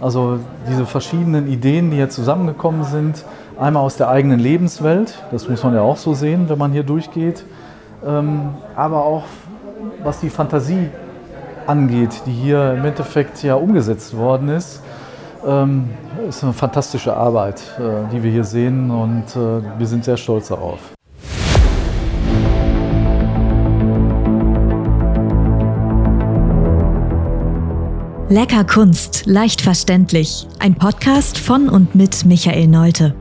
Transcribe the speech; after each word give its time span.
Also 0.00 0.38
diese 0.68 0.86
verschiedenen 0.86 1.48
Ideen, 1.48 1.90
die 1.90 1.96
hier 1.96 2.10
zusammengekommen 2.10 2.84
sind, 2.84 3.24
einmal 3.58 3.82
aus 3.82 3.96
der 3.96 4.08
eigenen 4.08 4.38
Lebenswelt, 4.38 5.22
das 5.32 5.48
muss 5.48 5.64
man 5.64 5.74
ja 5.74 5.82
auch 5.82 5.96
so 5.96 6.14
sehen, 6.14 6.48
wenn 6.48 6.58
man 6.58 6.72
hier 6.72 6.84
durchgeht, 6.84 7.44
ähm, 8.06 8.50
aber 8.76 9.04
auch 9.04 9.24
was 10.04 10.20
die 10.20 10.30
Fantasie 10.30 10.88
angeht, 11.66 12.22
die 12.26 12.32
hier 12.32 12.74
im 12.74 12.84
Endeffekt 12.84 13.42
ja 13.42 13.56
umgesetzt 13.56 14.16
worden 14.16 14.48
ist. 14.48 14.82
Ähm, 15.46 15.90
ist 16.28 16.42
eine 16.42 16.52
fantastische 16.52 17.16
Arbeit, 17.16 17.62
äh, 17.78 18.10
die 18.12 18.22
wir 18.22 18.30
hier 18.30 18.44
sehen 18.44 18.90
und 18.90 19.24
äh, 19.36 19.62
wir 19.78 19.86
sind 19.86 20.04
sehr 20.04 20.16
stolz 20.16 20.48
darauf. 20.48 20.97
Lecker 28.30 28.62
Kunst, 28.64 29.24
leicht 29.24 29.62
verständlich. 29.62 30.46
Ein 30.58 30.74
Podcast 30.74 31.38
von 31.38 31.70
und 31.70 31.94
mit 31.94 32.26
Michael 32.26 32.66
Neute. 32.66 33.14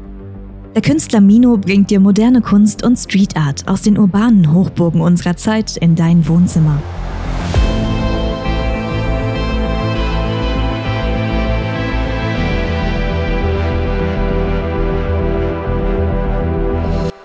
Der 0.76 0.82
Künstler 0.82 1.22
Mino 1.22 1.56
bringt 1.56 1.90
dir 1.92 2.02
moderne 2.02 2.42
Kunst 2.42 2.84
und 2.84 2.98
Street 2.98 3.38
Art 3.38 3.66
aus 3.70 3.84
den 3.84 3.98
urbanen 3.98 4.52
Hochburgen 4.52 5.00
unserer 5.00 5.38
Zeit 5.38 5.78
in 5.78 5.96
dein 5.96 6.28
Wohnzimmer. 6.28 6.82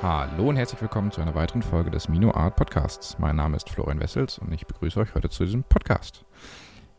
Hallo 0.03 0.51
und 0.51 0.57
herzlich 0.57 0.81
willkommen 0.81 1.11
zu 1.11 1.21
einer 1.21 1.35
weiteren 1.35 1.63
Folge 1.63 1.91
des 1.91 2.09
Mino 2.09 2.31
Art 2.31 2.55
Podcasts. 2.55 3.19
Mein 3.19 3.35
Name 3.35 3.57
ist 3.57 3.69
Florian 3.69 3.99
Wessels 3.99 4.39
und 4.39 4.53
ich 4.53 4.69
begrüße 4.69 5.01
euch 5.01 5.17
heute 5.17 5.31
zu 5.31 5.45
diesem 5.45 5.65
Podcast. 5.65 6.25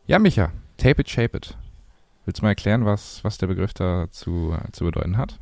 Ja, 0.05 0.19
Micha, 0.19 0.51
Tape 0.77 1.01
it, 1.01 1.09
shape 1.09 1.35
it. 1.37 1.57
Willst 2.25 2.41
du 2.41 2.45
mal 2.45 2.49
erklären, 2.49 2.85
was, 2.85 3.23
was 3.23 3.37
der 3.37 3.47
Begriff 3.47 3.73
da 3.73 4.07
zu, 4.11 4.55
zu 4.71 4.85
bedeuten 4.85 5.17
hat? 5.17 5.39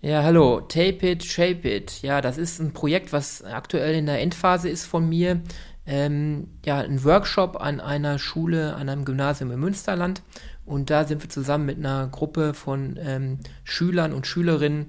Ja, 0.00 0.22
hallo, 0.22 0.60
Tape 0.60 1.10
It, 1.10 1.24
Shape 1.24 1.68
It. 1.68 2.02
Ja, 2.02 2.20
das 2.20 2.38
ist 2.38 2.60
ein 2.60 2.72
Projekt, 2.72 3.12
was 3.12 3.42
aktuell 3.42 3.94
in 3.96 4.06
der 4.06 4.20
Endphase 4.20 4.68
ist 4.68 4.86
von 4.86 5.08
mir. 5.08 5.40
Ähm, 5.86 6.48
ja, 6.64 6.78
ein 6.78 7.02
Workshop 7.02 7.60
an 7.60 7.80
einer 7.80 8.18
Schule, 8.18 8.76
an 8.76 8.88
einem 8.88 9.04
Gymnasium 9.04 9.50
im 9.50 9.58
Münsterland. 9.58 10.22
Und 10.64 10.90
da 10.90 11.04
sind 11.04 11.22
wir 11.22 11.30
zusammen 11.30 11.66
mit 11.66 11.78
einer 11.78 12.06
Gruppe 12.06 12.54
von 12.54 12.96
ähm, 13.00 13.38
Schülern 13.64 14.12
und 14.12 14.26
Schülerinnen. 14.26 14.86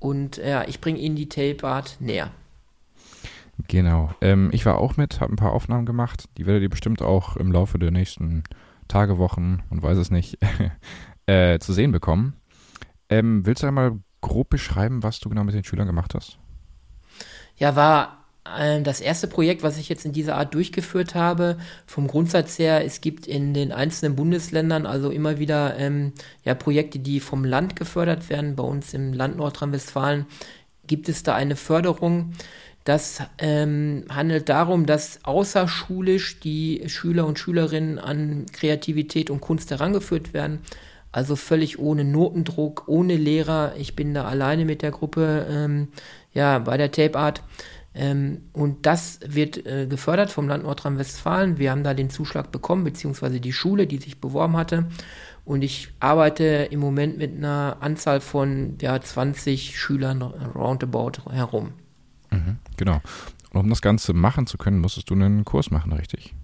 Und 0.00 0.38
ja, 0.38 0.66
ich 0.66 0.80
bringe 0.80 0.98
ihnen 0.98 1.16
die 1.16 1.28
Tape 1.28 1.66
Art 1.66 1.96
näher. 2.00 2.30
Genau. 3.68 4.12
Ähm, 4.20 4.50
ich 4.52 4.66
war 4.66 4.78
auch 4.78 4.96
mit, 4.96 5.20
habe 5.20 5.32
ein 5.32 5.36
paar 5.36 5.52
Aufnahmen 5.52 5.86
gemacht. 5.86 6.28
Die 6.36 6.46
werdet 6.46 6.62
ihr 6.62 6.70
bestimmt 6.70 7.00
auch 7.00 7.36
im 7.36 7.52
Laufe 7.52 7.78
der 7.78 7.90
nächsten 7.90 8.42
Tage, 8.88 9.18
Wochen 9.18 9.62
und 9.70 9.82
weiß 9.82 9.98
es 9.98 10.10
nicht, 10.10 10.38
äh, 11.26 11.58
zu 11.58 11.72
sehen 11.72 11.92
bekommen. 11.92 12.34
Ähm, 13.08 13.46
willst 13.46 13.62
du 13.62 13.66
einmal 13.66 13.98
grob 14.20 14.50
beschreiben, 14.50 15.02
was 15.02 15.20
du 15.20 15.28
genau 15.28 15.44
mit 15.44 15.54
den 15.54 15.64
Schülern 15.64 15.86
gemacht 15.86 16.14
hast? 16.14 16.38
Ja, 17.56 17.76
war 17.76 18.24
äh, 18.56 18.80
das 18.82 19.00
erste 19.00 19.26
Projekt, 19.26 19.62
was 19.62 19.78
ich 19.78 19.88
jetzt 19.88 20.04
in 20.04 20.12
dieser 20.12 20.36
Art 20.36 20.54
durchgeführt 20.54 21.14
habe. 21.14 21.58
Vom 21.86 22.06
Grundsatz 22.06 22.58
her, 22.58 22.84
es 22.84 23.00
gibt 23.00 23.26
in 23.26 23.54
den 23.54 23.72
einzelnen 23.72 24.16
Bundesländern 24.16 24.86
also 24.86 25.10
immer 25.10 25.38
wieder 25.38 25.76
ähm, 25.76 26.12
ja, 26.44 26.54
Projekte, 26.54 26.98
die 26.98 27.20
vom 27.20 27.44
Land 27.44 27.76
gefördert 27.76 28.28
werden. 28.28 28.56
Bei 28.56 28.64
uns 28.64 28.94
im 28.94 29.12
Land 29.12 29.36
Nordrhein-Westfalen 29.36 30.26
gibt 30.86 31.08
es 31.08 31.22
da 31.22 31.34
eine 31.34 31.56
Förderung 31.56 32.32
das 32.88 33.20
ähm, 33.36 34.04
handelt 34.08 34.48
darum, 34.48 34.86
dass 34.86 35.22
außerschulisch 35.22 36.40
die 36.40 36.84
Schüler 36.86 37.26
und 37.26 37.38
Schülerinnen 37.38 37.98
an 37.98 38.46
Kreativität 38.50 39.28
und 39.28 39.42
Kunst 39.42 39.70
herangeführt 39.70 40.32
werden. 40.32 40.60
Also 41.12 41.36
völlig 41.36 41.78
ohne 41.78 42.04
Notendruck, 42.04 42.84
ohne 42.86 43.16
Lehrer. 43.16 43.74
Ich 43.76 43.94
bin 43.94 44.14
da 44.14 44.24
alleine 44.24 44.64
mit 44.64 44.80
der 44.80 44.90
Gruppe 44.90 45.46
ähm, 45.50 45.88
ja, 46.32 46.60
bei 46.60 46.78
der 46.78 46.90
Tape 46.90 47.18
Art. 47.18 47.42
Ähm, 47.94 48.48
und 48.54 48.86
das 48.86 49.20
wird 49.26 49.66
äh, 49.66 49.86
gefördert 49.86 50.30
vom 50.30 50.48
Land 50.48 50.62
Nordrhein-Westfalen. 50.62 51.58
Wir 51.58 51.72
haben 51.72 51.84
da 51.84 51.92
den 51.92 52.08
Zuschlag 52.08 52.50
bekommen, 52.50 52.84
beziehungsweise 52.84 53.38
die 53.38 53.52
Schule, 53.52 53.86
die 53.86 53.98
sich 53.98 54.18
beworben 54.18 54.56
hatte. 54.56 54.86
Und 55.44 55.60
ich 55.60 55.88
arbeite 56.00 56.68
im 56.70 56.80
Moment 56.80 57.18
mit 57.18 57.36
einer 57.36 57.76
Anzahl 57.80 58.22
von 58.22 58.78
ja, 58.80 58.98
20 58.98 59.78
Schülern 59.78 60.22
roundabout 60.22 61.30
herum. 61.30 61.74
Mhm, 62.30 62.58
genau. 62.76 63.00
Und 63.50 63.60
um 63.60 63.70
das 63.70 63.82
Ganze 63.82 64.12
machen 64.12 64.46
zu 64.46 64.58
können, 64.58 64.80
musstest 64.80 65.10
du 65.10 65.14
einen 65.14 65.44
Kurs 65.44 65.70
machen, 65.70 65.92
richtig? 65.92 66.34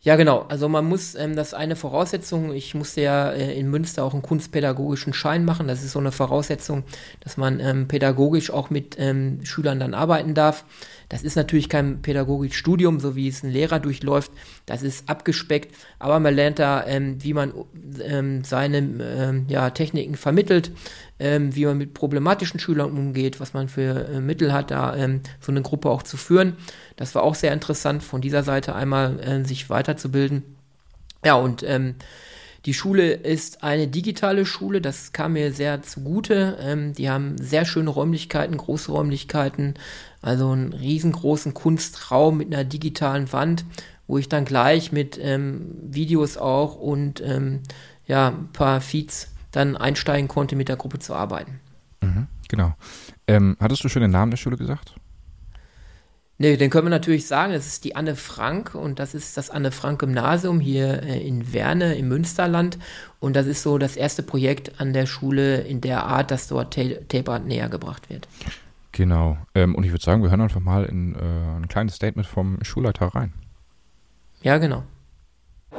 Ja, 0.00 0.14
genau. 0.14 0.46
Also 0.48 0.68
man 0.68 0.84
muss, 0.84 1.16
ähm, 1.16 1.34
das 1.34 1.54
eine 1.54 1.74
Voraussetzung, 1.74 2.52
ich 2.52 2.72
musste 2.72 3.00
ja 3.00 3.32
äh, 3.32 3.58
in 3.58 3.68
Münster 3.68 4.04
auch 4.04 4.12
einen 4.12 4.22
kunstpädagogischen 4.22 5.12
Schein 5.12 5.44
machen. 5.44 5.66
Das 5.66 5.82
ist 5.82 5.90
so 5.90 5.98
eine 5.98 6.12
Voraussetzung, 6.12 6.84
dass 7.18 7.36
man 7.36 7.58
ähm, 7.58 7.88
pädagogisch 7.88 8.50
auch 8.52 8.70
mit 8.70 8.94
ähm, 8.98 9.44
Schülern 9.44 9.80
dann 9.80 9.94
arbeiten 9.94 10.34
darf. 10.34 10.64
Das 11.08 11.24
ist 11.24 11.34
natürlich 11.34 11.68
kein 11.68 12.00
pädagogisches 12.00 12.56
Studium, 12.56 13.00
so 13.00 13.16
wie 13.16 13.26
es 13.26 13.42
ein 13.42 13.50
Lehrer 13.50 13.80
durchläuft. 13.80 14.30
Das 14.66 14.82
ist 14.82 15.08
abgespeckt, 15.08 15.74
aber 15.98 16.20
man 16.20 16.34
lernt 16.34 16.60
da, 16.60 16.86
ähm, 16.86 17.22
wie 17.24 17.34
man 17.34 17.52
ähm, 18.00 18.44
seine 18.44 18.78
ähm, 18.78 19.46
ja, 19.48 19.70
Techniken 19.70 20.14
vermittelt, 20.14 20.70
ähm, 21.18 21.54
wie 21.54 21.66
man 21.66 21.78
mit 21.78 21.94
problematischen 21.94 22.60
Schülern 22.60 22.90
umgeht, 22.90 23.40
was 23.40 23.54
man 23.54 23.68
für 23.68 24.08
äh, 24.08 24.20
Mittel 24.20 24.52
hat, 24.52 24.70
da 24.70 24.94
ähm, 24.96 25.20
so 25.40 25.52
eine 25.52 25.62
Gruppe 25.62 25.90
auch 25.90 26.02
zu 26.02 26.16
führen. 26.16 26.56
Das 26.96 27.14
war 27.14 27.22
auch 27.22 27.34
sehr 27.34 27.52
interessant, 27.52 28.02
von 28.02 28.20
dieser 28.20 28.42
Seite 28.42 28.74
einmal 28.74 29.18
äh, 29.20 29.44
sich 29.44 29.70
weiterzubilden. 29.70 30.42
Ja, 31.24 31.34
und 31.34 31.62
ähm, 31.64 31.96
die 32.66 32.74
Schule 32.74 33.12
ist 33.12 33.62
eine 33.62 33.88
digitale 33.88 34.44
Schule, 34.44 34.80
das 34.80 35.12
kam 35.12 35.32
mir 35.32 35.52
sehr 35.52 35.82
zugute. 35.82 36.58
Ähm, 36.60 36.92
die 36.92 37.08
haben 37.08 37.36
sehr 37.38 37.64
schöne 37.64 37.90
Räumlichkeiten, 37.90 38.56
große 38.56 38.92
Räumlichkeiten, 38.92 39.74
also 40.22 40.50
einen 40.50 40.72
riesengroßen 40.72 41.54
Kunstraum 41.54 42.38
mit 42.38 42.52
einer 42.52 42.64
digitalen 42.64 43.32
Wand, 43.32 43.64
wo 44.06 44.18
ich 44.18 44.28
dann 44.28 44.44
gleich 44.44 44.92
mit 44.92 45.18
ähm, 45.20 45.76
Videos 45.82 46.36
auch 46.36 46.76
und 46.76 47.20
ähm, 47.20 47.60
ja, 48.06 48.28
ein 48.28 48.52
paar 48.52 48.80
Feeds 48.80 49.28
dann 49.50 49.76
einsteigen 49.76 50.28
konnte, 50.28 50.56
mit 50.56 50.68
der 50.68 50.76
Gruppe 50.76 50.98
zu 50.98 51.14
arbeiten. 51.14 51.60
Mhm, 52.02 52.26
genau. 52.48 52.74
Ähm, 53.26 53.56
hattest 53.60 53.84
du 53.84 53.88
schon 53.88 54.02
den 54.02 54.10
Namen 54.10 54.30
der 54.30 54.36
Schule 54.36 54.56
gesagt? 54.56 54.94
Nee, 56.40 56.56
den 56.56 56.70
können 56.70 56.86
wir 56.86 56.90
natürlich 56.90 57.26
sagen, 57.26 57.52
es 57.52 57.66
ist 57.66 57.84
die 57.84 57.96
Anne 57.96 58.14
Frank 58.14 58.76
und 58.76 59.00
das 59.00 59.12
ist 59.12 59.36
das 59.36 59.50
Anne 59.50 59.72
Frank 59.72 59.98
Gymnasium 59.98 60.60
hier 60.60 61.02
äh, 61.02 61.20
in 61.26 61.52
Werne 61.52 61.96
im 61.96 62.06
Münsterland 62.06 62.78
und 63.18 63.34
das 63.34 63.46
ist 63.46 63.64
so 63.64 63.76
das 63.76 63.96
erste 63.96 64.22
Projekt 64.22 64.80
an 64.80 64.92
der 64.92 65.06
Schule 65.06 65.62
in 65.62 65.80
der 65.80 66.04
Art, 66.04 66.30
dass 66.30 66.46
dort 66.46 66.74
Tape 66.74 67.32
Art 67.32 67.44
näher 67.44 67.68
gebracht 67.68 68.08
wird. 68.08 68.28
Genau. 68.92 69.36
Ähm, 69.56 69.74
und 69.74 69.82
ich 69.82 69.90
würde 69.90 70.04
sagen, 70.04 70.22
wir 70.22 70.30
hören 70.30 70.40
einfach 70.40 70.60
mal 70.60 70.84
in 70.84 71.16
äh, 71.16 71.18
ein 71.56 71.66
kleines 71.66 71.96
Statement 71.96 72.26
vom 72.26 72.58
Schulleiter 72.62 73.06
rein. 73.06 73.32
Ja, 74.42 74.58
genau. 74.58 74.84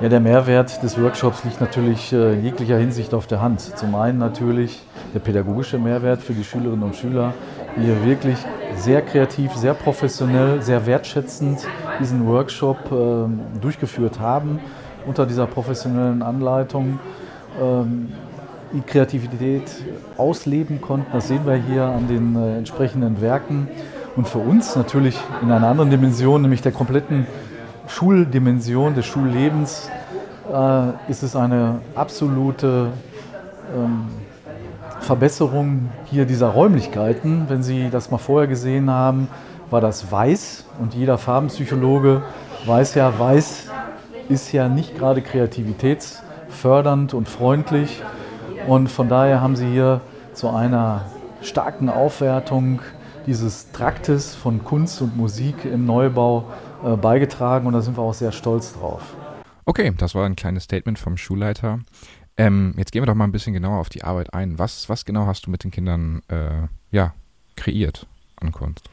Ja, 0.01 0.07
der 0.07 0.21
Mehrwert 0.21 0.81
des 0.81 1.01
Workshops 1.01 1.43
liegt 1.43 1.59
natürlich 1.59 2.13
äh, 2.13 2.39
jeglicher 2.39 2.77
Hinsicht 2.77 3.13
auf 3.13 3.27
der 3.27 3.41
Hand. 3.41 3.59
Zum 3.59 3.95
einen 3.95 4.17
natürlich 4.17 4.81
der 5.13 5.19
pädagogische 5.19 5.77
Mehrwert 5.77 6.21
für 6.21 6.31
die 6.31 6.45
Schülerinnen 6.45 6.83
und 6.83 6.95
Schüler, 6.95 7.33
die 7.75 7.81
hier 7.81 8.05
wirklich 8.05 8.37
sehr 8.77 9.01
kreativ, 9.01 9.53
sehr 9.55 9.73
professionell, 9.73 10.61
sehr 10.61 10.85
wertschätzend 10.85 11.67
diesen 11.99 12.25
Workshop 12.27 12.77
äh, 12.91 13.59
durchgeführt 13.59 14.21
haben 14.21 14.59
unter 15.05 15.25
dieser 15.25 15.47
professionellen 15.47 16.21
Anleitung. 16.21 16.99
Ähm, 17.61 18.13
die 18.71 18.81
Kreativität 18.81 19.63
ausleben 20.15 20.79
konnten. 20.79 21.11
Das 21.11 21.27
sehen 21.27 21.45
wir 21.45 21.55
hier 21.55 21.83
an 21.83 22.07
den 22.07 22.35
äh, 22.35 22.57
entsprechenden 22.57 23.19
Werken. 23.19 23.67
Und 24.15 24.27
für 24.27 24.39
uns 24.39 24.75
natürlich 24.75 25.19
in 25.41 25.51
einer 25.51 25.67
anderen 25.67 25.89
Dimension, 25.89 26.41
nämlich 26.41 26.61
der 26.61 26.71
kompletten 26.71 27.25
Schuldimension 27.89 28.93
des 28.93 29.07
Schullebens, 29.07 29.89
äh, 30.53 31.11
ist 31.11 31.23
es 31.23 31.35
eine 31.35 31.81
absolute 31.95 32.87
ähm, 33.75 34.05
Verbesserung 35.01 35.89
hier 36.05 36.25
dieser 36.25 36.49
Räumlichkeiten. 36.49 37.45
Wenn 37.49 37.63
Sie 37.63 37.89
das 37.89 38.11
mal 38.11 38.19
vorher 38.19 38.47
gesehen 38.47 38.91
haben, 38.91 39.27
war 39.71 39.81
das 39.81 40.11
weiß 40.11 40.65
und 40.79 40.93
jeder 40.93 41.17
Farbenpsychologe 41.17 42.21
weiß 42.65 42.95
ja, 42.95 43.17
weiß 43.17 43.67
ist 44.29 44.51
ja 44.51 44.69
nicht 44.69 44.95
gerade 44.95 45.21
kreativitätsfördernd 45.23 47.15
und 47.15 47.27
freundlich. 47.27 48.03
Und 48.67 48.89
von 48.89 49.09
daher 49.09 49.41
haben 49.41 49.55
Sie 49.55 49.67
hier 49.67 50.01
zu 50.33 50.49
einer 50.49 51.05
starken 51.41 51.89
Aufwertung 51.89 52.81
dieses 53.25 53.71
Traktes 53.71 54.35
von 54.35 54.63
Kunst 54.63 55.01
und 55.01 55.17
Musik 55.17 55.65
im 55.65 55.85
Neubau 55.85 56.45
äh, 56.83 56.95
beigetragen 56.95 57.67
und 57.67 57.73
da 57.73 57.81
sind 57.81 57.97
wir 57.97 58.01
auch 58.01 58.13
sehr 58.13 58.31
stolz 58.31 58.73
drauf. 58.73 59.01
Okay, 59.65 59.93
das 59.97 60.15
war 60.15 60.25
ein 60.25 60.35
kleines 60.35 60.63
Statement 60.63 60.97
vom 60.97 61.17
Schulleiter. 61.17 61.79
Ähm, 62.37 62.73
jetzt 62.77 62.91
gehen 62.91 63.01
wir 63.01 63.07
doch 63.07 63.15
mal 63.15 63.25
ein 63.25 63.31
bisschen 63.31 63.53
genauer 63.53 63.79
auf 63.79 63.89
die 63.89 64.03
Arbeit 64.03 64.33
ein. 64.33 64.57
Was, 64.57 64.87
was 64.89 65.05
genau 65.05 65.25
hast 65.25 65.45
du 65.45 65.51
mit 65.51 65.63
den 65.63 65.71
Kindern 65.71 66.21
äh, 66.29 66.67
ja, 66.91 67.13
kreiert 67.55 68.07
an 68.37 68.51
Kunst? 68.51 68.89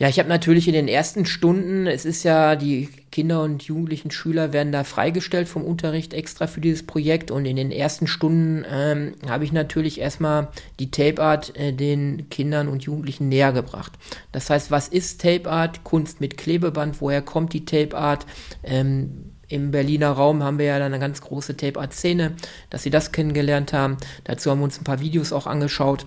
Ja, 0.00 0.08
ich 0.08 0.18
habe 0.18 0.30
natürlich 0.30 0.66
in 0.66 0.72
den 0.72 0.88
ersten 0.88 1.26
Stunden, 1.26 1.86
es 1.86 2.06
ist 2.06 2.22
ja, 2.22 2.56
die 2.56 2.88
Kinder 3.12 3.42
und 3.42 3.64
Jugendlichen 3.64 4.10
Schüler 4.10 4.54
werden 4.54 4.72
da 4.72 4.82
freigestellt 4.82 5.46
vom 5.46 5.62
Unterricht 5.62 6.14
extra 6.14 6.46
für 6.46 6.62
dieses 6.62 6.86
Projekt 6.86 7.30
und 7.30 7.44
in 7.44 7.56
den 7.56 7.70
ersten 7.70 8.06
Stunden 8.06 8.64
ähm, 8.72 9.12
habe 9.28 9.44
ich 9.44 9.52
natürlich 9.52 10.00
erstmal 10.00 10.48
die 10.78 10.90
Tape 10.90 11.20
Art 11.20 11.54
äh, 11.54 11.74
den 11.74 12.30
Kindern 12.30 12.68
und 12.68 12.82
Jugendlichen 12.84 13.28
näher 13.28 13.52
gebracht. 13.52 13.92
Das 14.32 14.48
heißt, 14.48 14.70
was 14.70 14.88
ist 14.88 15.20
Tape 15.20 15.50
Art? 15.50 15.84
Kunst 15.84 16.18
mit 16.18 16.38
Klebeband, 16.38 17.02
woher 17.02 17.20
kommt 17.20 17.52
die 17.52 17.66
Tape 17.66 17.94
Art? 17.94 18.24
Ähm, 18.64 19.32
im 19.48 19.70
Berliner 19.70 20.12
Raum 20.12 20.42
haben 20.42 20.58
wir 20.58 20.64
ja 20.64 20.78
dann 20.78 20.94
eine 20.94 21.00
ganz 21.00 21.20
große 21.20 21.58
Tape-Art-Szene, 21.58 22.36
dass 22.70 22.84
sie 22.84 22.90
das 22.90 23.12
kennengelernt 23.12 23.74
haben. 23.74 23.98
Dazu 24.24 24.50
haben 24.50 24.60
wir 24.60 24.64
uns 24.64 24.80
ein 24.80 24.84
paar 24.84 25.00
Videos 25.00 25.34
auch 25.34 25.46
angeschaut 25.46 26.06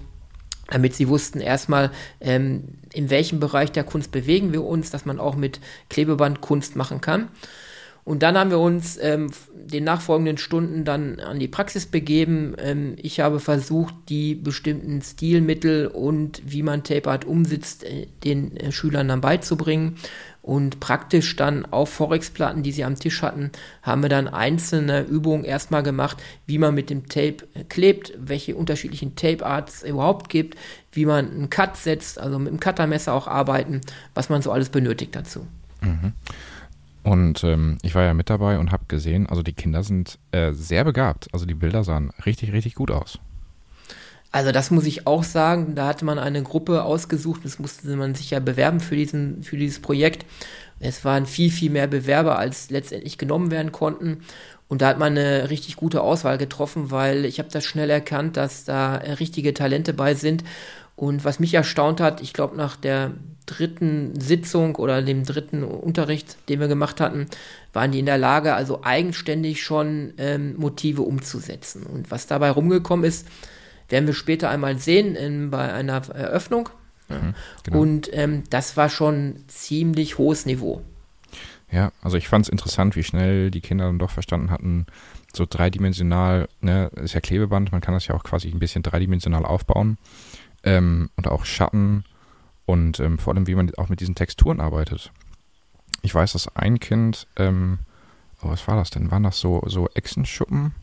damit 0.68 0.95
sie 0.95 1.07
wussten 1.07 1.39
erstmal, 1.42 1.92
ähm, 2.21 2.63
in 2.94 3.10
welchem 3.10 3.39
Bereich 3.39 3.71
der 3.71 3.83
Kunst 3.83 4.12
bewegen 4.12 4.54
wir 4.54 4.63
uns, 4.63 4.92
dass 4.92 5.06
man 5.06 5.19
auch 5.19 5.36
mit 5.36 5.60
Klebeband 5.89 6.42
Kunst 6.42 6.75
machen 6.75 7.01
kann. 7.01 7.30
Und 8.05 8.21
dann 8.21 8.38
haben 8.38 8.50
wir 8.50 8.59
uns 8.59 8.97
ähm, 9.01 9.31
den 9.53 9.85
nachfolgenden 9.85 10.38
Stunden 10.38 10.83
dann 10.83 11.19
an 11.21 11.39
die 11.39 11.47
Praxis 11.47 11.85
begeben. 11.85 12.53
Ähm, 12.57 12.95
ich 12.97 13.21
habe 13.21 13.39
versucht, 13.39 13.95
die 14.09 14.35
bestimmten 14.35 15.01
Stilmittel 15.01 15.88
und 15.88 16.41
wie 16.45 16.63
man 16.63 16.83
Tape 16.83 17.09
Art 17.09 17.23
umsetzt, 17.23 17.85
äh, 17.85 18.07
den 18.23 18.57
äh, 18.57 18.71
Schülern 18.71 19.07
dann 19.07 19.21
beizubringen. 19.21 19.95
Und 20.41 20.81
praktisch 20.81 21.38
dann 21.38 21.65
auf 21.65 21.89
Forex-Platten, 21.89 22.63
die 22.63 22.73
sie 22.73 22.83
am 22.83 23.00
Tisch 23.00 23.21
hatten, 23.21 23.51
haben 23.81 24.01
wir 24.01 24.09
dann 24.09 24.27
einzelne 24.27 25.03
Übungen 25.03 25.45
erstmal 25.45 25.83
gemacht, 25.83 26.21
wie 26.45 26.57
man 26.57 26.75
mit 26.75 26.89
dem 26.89 27.07
Tape 27.07 27.38
äh, 27.53 27.63
klebt, 27.69 28.11
welche 28.17 28.57
unterschiedlichen 28.57 29.15
Tape-Arts 29.15 29.83
überhaupt 29.83 30.27
gibt, 30.27 30.57
wie 30.91 31.05
man 31.05 31.31
einen 31.31 31.50
Cut 31.50 31.77
setzt, 31.77 32.19
also 32.19 32.38
mit 32.38 32.51
dem 32.51 32.59
Cuttermesser 32.59 33.13
auch 33.13 33.27
arbeiten, 33.27 33.79
was 34.13 34.27
man 34.27 34.41
so 34.41 34.51
alles 34.51 34.67
benötigt 34.67 35.15
dazu. 35.15 35.47
Mhm. 35.79 36.11
Und 37.03 37.44
ähm, 37.44 37.77
ich 37.81 37.95
war 37.95 38.03
ja 38.03 38.13
mit 38.13 38.29
dabei 38.29 38.57
und 38.59 38.71
habe 38.71 38.85
gesehen, 38.88 39.27
also 39.27 39.44
die 39.44 39.53
Kinder 39.53 39.83
sind 39.83 40.19
äh, 40.31 40.53
sehr 40.53 40.83
begabt. 40.83 41.27
Also 41.33 41.45
die 41.45 41.53
Bilder 41.53 41.83
sahen 41.83 42.11
richtig, 42.25 42.53
richtig 42.53 42.75
gut 42.75 42.91
aus. 42.91 43.19
Also 44.31 44.51
das 44.51 44.71
muss 44.71 44.85
ich 44.85 45.05
auch 45.05 45.23
sagen. 45.23 45.75
Da 45.75 45.88
hatte 45.88 46.05
man 46.05 46.17
eine 46.17 46.41
Gruppe 46.41 46.83
ausgesucht, 46.83 47.41
das 47.44 47.59
musste 47.59 47.95
man 47.95 48.15
sich 48.15 48.31
ja 48.31 48.39
bewerben 48.39 48.79
für, 48.79 48.95
diesen, 48.95 49.44
für 49.44 49.57
dieses 49.57 49.79
Projekt. 49.79 50.25
Es 50.79 51.05
waren 51.05 51.25
viel, 51.25 51.51
viel 51.51 51.69
mehr 51.69 51.88
Bewerber, 51.88 52.39
als 52.39 52.69
letztendlich 52.69 53.17
genommen 53.17 53.51
werden 53.51 53.71
konnten. 53.71 54.21
Und 54.73 54.81
da 54.81 54.87
hat 54.87 54.97
man 54.97 55.15
eine 55.15 55.51
richtig 55.51 55.75
gute 55.75 56.01
Auswahl 56.01 56.39
getroffen, 56.39 56.89
weil 56.89 57.25
ich 57.25 57.37
habe 57.37 57.47
das 57.51 57.63
schnell 57.63 57.91
erkannt, 57.91 58.37
dass 58.37 58.65
da 58.65 58.95
richtige 58.95 59.53
Talente 59.53 59.93
bei 59.93 60.15
sind. 60.15 60.43
Und 60.95 61.23
was 61.23 61.39
mich 61.39 61.53
erstaunt 61.53 62.01
hat, 62.01 62.21
ich 62.21 62.33
glaube 62.33 62.57
nach 62.57 62.75
der 62.75 63.11
dritten 63.45 64.19
Sitzung 64.19 64.75
oder 64.77 65.03
dem 65.03 65.25
dritten 65.25 65.63
Unterricht, 65.63 66.37
den 66.49 66.59
wir 66.59 66.67
gemacht 66.67 67.01
hatten, 67.01 67.27
waren 67.71 67.91
die 67.91 67.99
in 67.99 68.07
der 68.07 68.17
Lage, 68.17 68.55
also 68.55 68.83
eigenständig 68.83 69.61
schon 69.61 70.15
ähm, 70.17 70.55
Motive 70.57 71.03
umzusetzen. 71.03 71.83
Und 71.83 72.09
was 72.09 72.25
dabei 72.25 72.49
rumgekommen 72.49 73.05
ist, 73.05 73.27
werden 73.89 74.07
wir 74.07 74.15
später 74.15 74.49
einmal 74.49 74.79
sehen 74.79 75.15
in, 75.15 75.51
bei 75.51 75.71
einer 75.71 76.01
Eröffnung. 76.15 76.69
Mhm, 77.09 77.35
genau. 77.61 77.79
Und 77.79 78.09
ähm, 78.11 78.41
das 78.49 78.75
war 78.75 78.89
schon 78.89 79.35
ziemlich 79.49 80.17
hohes 80.17 80.47
Niveau. 80.47 80.81
Ja, 81.73 81.91
also 82.03 82.17
ich 82.17 82.27
fand 82.27 82.45
es 82.45 82.49
interessant, 82.49 82.95
wie 82.95 83.03
schnell 83.03 83.49
die 83.49 83.61
Kinder 83.61 83.85
dann 83.85 83.97
doch 83.97 84.11
verstanden 84.11 84.51
hatten, 84.51 84.85
so 85.35 85.47
dreidimensional, 85.49 86.47
ne, 86.61 86.91
ist 86.97 87.15
ja 87.15 87.19
Klebeband, 87.19 87.71
man 87.71 87.81
kann 87.81 87.95
das 87.95 88.05
ja 88.05 88.13
auch 88.13 88.23
quasi 88.23 88.49
ein 88.49 88.59
bisschen 88.59 88.83
dreidimensional 88.83 89.43
aufbauen. 89.43 89.97
Ähm, 90.63 91.09
und 91.15 91.27
auch 91.27 91.45
Schatten 91.45 92.05
und 92.67 92.99
ähm, 92.99 93.17
vor 93.17 93.33
allem, 93.33 93.47
wie 93.47 93.55
man 93.55 93.73
auch 93.75 93.89
mit 93.89 94.01
diesen 94.01 94.13
Texturen 94.13 94.59
arbeitet. 94.59 95.11
Ich 96.03 96.13
weiß, 96.13 96.33
dass 96.33 96.55
ein 96.55 96.79
Kind, 96.79 97.27
ähm, 97.37 97.79
oh, 98.43 98.49
was 98.49 98.67
war 98.67 98.75
das 98.75 98.91
denn? 98.91 99.09
Waren 99.09 99.23
das 99.23 99.39
so, 99.39 99.63
so 99.65 99.89
Echsenschuppen? 99.95 100.75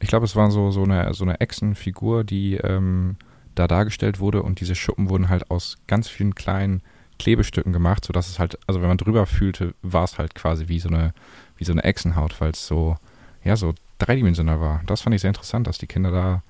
Ich 0.00 0.08
glaube, 0.08 0.26
es 0.26 0.34
war 0.34 0.50
so, 0.50 0.72
so 0.72 0.82
eine, 0.82 1.14
so 1.14 1.24
eine 1.24 1.40
Echsenfigur, 1.40 2.24
die 2.24 2.56
ähm, 2.56 3.16
da 3.54 3.68
dargestellt 3.68 4.18
wurde 4.18 4.42
und 4.42 4.60
diese 4.60 4.74
Schuppen 4.74 5.08
wurden 5.08 5.28
halt 5.28 5.52
aus 5.52 5.78
ganz 5.86 6.08
vielen 6.08 6.34
kleinen 6.34 6.82
Klebestücken 7.20 7.72
gemacht, 7.72 8.04
sodass 8.04 8.28
es 8.28 8.38
halt, 8.38 8.58
also 8.66 8.80
wenn 8.80 8.88
man 8.88 8.96
drüber 8.96 9.26
fühlte, 9.26 9.74
war 9.82 10.04
es 10.04 10.18
halt 10.18 10.34
quasi 10.34 10.68
wie 10.68 10.80
so 10.80 10.88
eine, 10.88 11.12
wie 11.56 11.64
so 11.64 11.72
eine 11.72 11.84
Echsenhaut, 11.84 12.40
weil 12.40 12.52
es 12.52 12.66
so, 12.66 12.96
ja, 13.44 13.56
so 13.56 13.74
dreidimensional 13.98 14.60
war. 14.60 14.80
Das 14.86 15.02
fand 15.02 15.14
ich 15.14 15.20
sehr 15.20 15.30
interessant, 15.30 15.66
dass 15.66 15.78
die 15.78 15.86
Kinder 15.86 16.10
da 16.10 16.42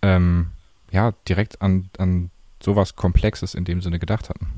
ähm, 0.00 0.48
ja 0.90 1.12
direkt 1.28 1.60
an, 1.60 1.90
an 1.98 2.30
sowas 2.62 2.96
Komplexes 2.96 3.54
in 3.54 3.64
dem 3.64 3.82
Sinne 3.82 3.98
gedacht 3.98 4.30
hatten. 4.30 4.48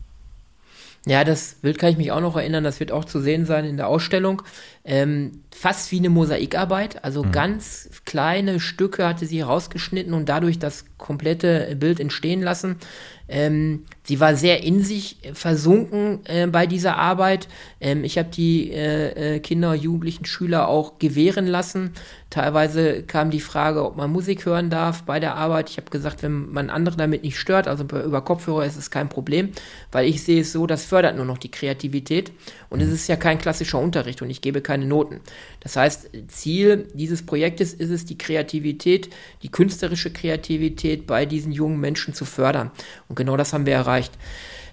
Ja, 1.06 1.24
das 1.24 1.54
Bild 1.54 1.78
kann 1.78 1.90
ich 1.90 1.96
mich 1.96 2.12
auch 2.12 2.20
noch 2.20 2.36
erinnern, 2.36 2.62
das 2.62 2.78
wird 2.78 2.92
auch 2.92 3.06
zu 3.06 3.20
sehen 3.20 3.46
sein 3.46 3.64
in 3.64 3.78
der 3.78 3.88
Ausstellung. 3.88 4.42
Ähm, 4.84 5.42
fast 5.50 5.90
wie 5.92 5.98
eine 5.98 6.10
Mosaikarbeit, 6.10 7.02
also 7.04 7.24
mhm. 7.24 7.32
ganz 7.32 7.88
kleine 8.04 8.60
Stücke 8.60 9.08
hatte 9.08 9.24
sie 9.24 9.40
rausgeschnitten 9.40 10.12
und 10.12 10.28
dadurch 10.28 10.58
das 10.58 10.84
komplette 10.98 11.74
Bild 11.76 12.00
entstehen 12.00 12.42
lassen. 12.42 12.76
Ähm, 13.30 13.84
sie 14.02 14.18
war 14.18 14.34
sehr 14.34 14.62
in 14.64 14.82
sich 14.82 15.18
versunken 15.32 16.20
äh, 16.24 16.48
bei 16.48 16.66
dieser 16.66 16.96
Arbeit. 16.96 17.48
Ähm, 17.80 18.02
ich 18.02 18.18
habe 18.18 18.28
die 18.28 18.72
äh, 18.72 19.36
äh, 19.36 19.38
Kinder, 19.38 19.72
Jugendlichen, 19.74 20.24
Schüler 20.24 20.68
auch 20.68 20.98
gewähren 20.98 21.46
lassen. 21.46 21.92
Teilweise 22.28 23.04
kam 23.04 23.30
die 23.30 23.40
Frage, 23.40 23.84
ob 23.84 23.96
man 23.96 24.10
Musik 24.10 24.46
hören 24.46 24.68
darf 24.68 25.04
bei 25.04 25.20
der 25.20 25.36
Arbeit. 25.36 25.70
Ich 25.70 25.76
habe 25.76 25.90
gesagt, 25.90 26.22
wenn 26.22 26.50
man 26.52 26.70
andere 26.70 26.96
damit 26.96 27.22
nicht 27.22 27.38
stört, 27.38 27.68
also 27.68 27.84
über 27.84 28.20
Kopfhörer 28.22 28.64
ist 28.64 28.76
es 28.76 28.90
kein 28.90 29.08
Problem, 29.08 29.50
weil 29.92 30.08
ich 30.08 30.22
sehe 30.22 30.40
es 30.40 30.52
so, 30.52 30.66
das 30.66 30.84
fördert 30.84 31.16
nur 31.16 31.24
noch 31.24 31.38
die 31.38 31.50
Kreativität 31.50 32.32
und 32.70 32.80
es 32.80 32.88
ist 32.90 33.08
ja 33.08 33.16
kein 33.16 33.38
klassischer 33.38 33.78
Unterricht 33.78 34.22
und 34.22 34.30
ich 34.30 34.40
gebe 34.40 34.62
keine 34.62 34.86
Noten. 34.86 35.20
Das 35.58 35.76
heißt, 35.76 36.10
Ziel 36.28 36.88
dieses 36.94 37.26
Projektes 37.26 37.74
ist 37.74 37.90
es, 37.90 38.04
die 38.04 38.16
Kreativität, 38.16 39.10
die 39.42 39.50
künstlerische 39.50 40.12
Kreativität 40.12 41.06
bei 41.06 41.26
diesen 41.26 41.52
jungen 41.52 41.80
Menschen 41.80 42.14
zu 42.14 42.24
fördern. 42.24 42.70
Und 43.08 43.16
genau 43.16 43.36
das 43.36 43.52
haben 43.52 43.66
wir 43.66 43.74
erreicht. 43.74 44.12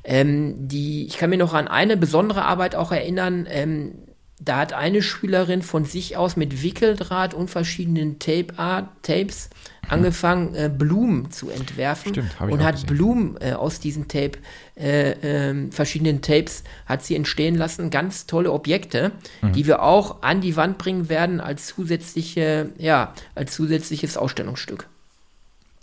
Ähm, 0.03 0.67
die, 0.67 1.07
ich 1.07 1.17
kann 1.17 1.31
mir 1.31 1.37
noch 1.37 1.53
an 1.53 1.67
eine 1.67 1.97
besondere 1.97 2.45
Arbeit 2.45 2.75
auch 2.75 2.91
erinnern. 2.91 3.47
Ähm, 3.49 3.95
da 4.39 4.57
hat 4.57 4.73
eine 4.73 5.01
Schülerin 5.01 5.63
von 5.63 5.85
sich 5.85 6.15
aus 6.15 6.35
mit 6.35 6.61
Wickeldraht 6.61 7.33
und 7.33 7.49
verschiedenen 7.49 8.19
Tape 8.19 8.57
Art, 8.57 8.87
Tapes 9.01 9.49
mhm. 9.83 9.89
angefangen, 9.89 10.55
äh, 10.55 10.69
Blumen 10.75 11.31
zu 11.31 11.49
entwerfen 11.49 12.13
Stimmt, 12.13 12.39
und 12.39 12.63
hat 12.63 12.75
gesehen. 12.75 12.87
Blumen 12.87 13.37
äh, 13.39 13.53
aus 13.53 13.79
diesen 13.79 14.07
Tape, 14.07 14.33
äh, 14.75 15.11
ähm, 15.23 15.71
verschiedenen 15.71 16.21
Tapes 16.21 16.63
hat 16.85 17.03
sie 17.03 17.15
entstehen 17.15 17.55
lassen. 17.55 17.89
Ganz 17.89 18.27
tolle 18.27 18.51
Objekte, 18.51 19.11
mhm. 19.41 19.53
die 19.53 19.65
wir 19.65 19.81
auch 19.81 20.21
an 20.21 20.39
die 20.39 20.55
Wand 20.55 20.77
bringen 20.77 21.09
werden 21.09 21.41
als 21.41 21.65
zusätzliche, 21.65 22.69
ja, 22.77 23.13
als 23.33 23.55
zusätzliches 23.55 24.17
Ausstellungsstück. 24.17 24.87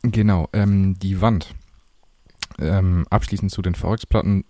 Genau, 0.02 0.48
ähm, 0.52 0.96
die 1.00 1.20
Wand 1.20 1.54
ähm, 2.60 3.04
abschließend 3.10 3.50
zu 3.50 3.62
den 3.62 3.74
Forex-Platten 3.74 4.44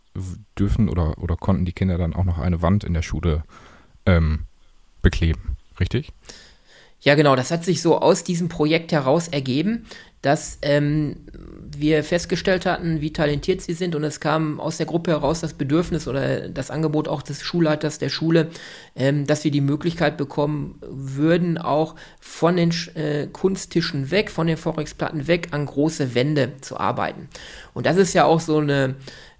dürfen 0.58 0.90
oder, 0.90 1.16
oder 1.18 1.36
konnten 1.36 1.64
die 1.64 1.72
Kinder 1.72 1.96
dann 1.96 2.14
auch 2.14 2.24
noch 2.24 2.38
eine 2.38 2.60
Wand 2.60 2.84
in 2.84 2.92
der 2.92 3.02
Schule 3.02 3.44
ähm, 4.06 4.40
bekleben, 5.02 5.56
richtig? 5.80 6.12
Ja, 7.00 7.14
genau, 7.14 7.36
das 7.36 7.50
hat 7.50 7.64
sich 7.64 7.82
so 7.82 7.98
aus 7.98 8.24
diesem 8.24 8.48
Projekt 8.48 8.90
heraus 8.90 9.28
ergeben, 9.28 9.84
dass 10.24 10.58
ähm, 10.62 11.16
wir 11.76 12.02
festgestellt 12.02 12.64
hatten, 12.64 13.02
wie 13.02 13.12
talentiert 13.12 13.60
sie 13.60 13.74
sind 13.74 13.94
und 13.94 14.04
es 14.04 14.20
kam 14.20 14.58
aus 14.58 14.78
der 14.78 14.86
Gruppe 14.86 15.10
heraus 15.10 15.40
das 15.42 15.52
Bedürfnis 15.52 16.08
oder 16.08 16.48
das 16.48 16.70
Angebot 16.70 17.08
auch 17.08 17.20
des 17.20 17.42
Schulleiters 17.42 17.98
der 17.98 18.08
Schule, 18.08 18.48
ähm, 18.96 19.26
dass 19.26 19.44
wir 19.44 19.50
die 19.50 19.60
Möglichkeit 19.60 20.16
bekommen 20.16 20.78
würden, 20.80 21.58
auch 21.58 21.94
von 22.20 22.56
den 22.56 22.72
äh, 22.94 23.26
Kunsttischen 23.30 24.10
weg, 24.10 24.30
von 24.30 24.46
den 24.46 24.56
Forex-Platten 24.56 25.26
weg 25.26 25.48
an 25.50 25.66
große 25.66 26.14
Wände 26.14 26.52
zu 26.62 26.80
arbeiten. 26.80 27.28
Und 27.74 27.84
das 27.84 27.98
ist 27.98 28.14
ja 28.14 28.24
auch 28.24 28.40
so 28.40 28.58
eine 28.58 28.94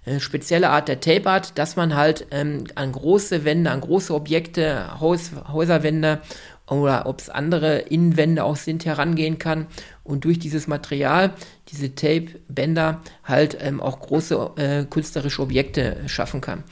äh, 0.05 0.19
spezielle 0.19 0.69
Art 0.69 0.87
der 0.87 0.99
Tape 0.99 1.29
Art, 1.29 1.57
dass 1.57 1.75
man 1.75 1.95
halt 1.95 2.27
ähm, 2.31 2.65
an 2.75 2.91
große 2.91 3.43
Wände, 3.43 3.71
an 3.71 3.81
große 3.81 4.13
Objekte, 4.13 4.99
Haus, 4.99 5.31
Häuserwände 5.51 6.21
oder 6.69 7.05
ob 7.05 7.19
es 7.19 7.29
andere 7.29 7.79
Innenwände 7.79 8.43
auch 8.43 8.55
sind, 8.55 8.85
herangehen 8.85 9.37
kann 9.37 9.67
und 10.03 10.25
durch 10.25 10.39
dieses 10.39 10.67
Material, 10.67 11.33
diese 11.69 11.93
Tape-Bänder, 11.93 13.01
halt 13.23 13.57
ähm, 13.59 13.81
auch 13.81 13.99
große 13.99 14.51
äh, 14.57 14.85
künstlerische 14.85 15.41
Objekte 15.41 15.97
schaffen 16.07 16.41
kann. 16.41 16.63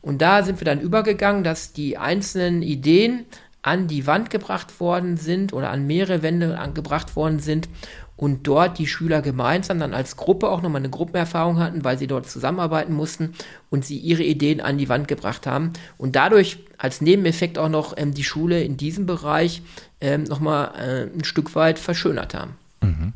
Und 0.00 0.22
da 0.22 0.44
sind 0.44 0.60
wir 0.60 0.64
dann 0.64 0.80
übergegangen, 0.80 1.42
dass 1.42 1.72
die 1.72 1.98
einzelnen 1.98 2.62
Ideen 2.62 3.26
an 3.62 3.88
die 3.88 4.06
Wand 4.06 4.30
gebracht 4.30 4.78
worden 4.78 5.16
sind 5.16 5.52
oder 5.52 5.70
an 5.70 5.88
mehrere 5.88 6.22
Wände 6.22 6.56
angebracht 6.56 7.16
worden 7.16 7.40
sind 7.40 7.68
und 8.16 8.46
dort 8.46 8.78
die 8.78 8.86
Schüler 8.86 9.22
gemeinsam 9.22 9.78
dann 9.78 9.94
als 9.94 10.16
Gruppe 10.16 10.48
auch 10.48 10.62
nochmal 10.62 10.80
eine 10.80 10.90
Gruppenerfahrung 10.90 11.58
hatten, 11.58 11.84
weil 11.84 11.98
sie 11.98 12.06
dort 12.06 12.28
zusammenarbeiten 12.28 12.94
mussten 12.94 13.34
und 13.70 13.84
sie 13.84 13.98
ihre 13.98 14.22
Ideen 14.22 14.60
an 14.60 14.78
die 14.78 14.88
Wand 14.88 15.06
gebracht 15.06 15.46
haben 15.46 15.72
und 15.98 16.16
dadurch 16.16 16.58
als 16.78 17.00
Nebeneffekt 17.00 17.58
auch 17.58 17.68
noch 17.68 17.94
ähm, 17.96 18.14
die 18.14 18.24
Schule 18.24 18.62
in 18.62 18.76
diesem 18.76 19.06
Bereich 19.06 19.62
ähm, 20.00 20.24
nochmal 20.24 20.72
äh, 20.78 21.16
ein 21.16 21.24
Stück 21.24 21.54
weit 21.54 21.78
verschönert 21.78 22.34
haben. 22.34 22.52
Mhm. 22.82 23.12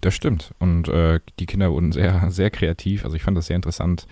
Das 0.00 0.14
stimmt 0.14 0.54
und 0.58 0.88
äh, 0.88 1.20
die 1.38 1.46
Kinder 1.46 1.70
wurden 1.70 1.92
sehr, 1.92 2.30
sehr 2.30 2.50
kreativ, 2.50 3.04
also 3.04 3.16
ich 3.16 3.22
fand 3.22 3.36
das 3.36 3.46
sehr 3.46 3.56
interessant, 3.56 4.06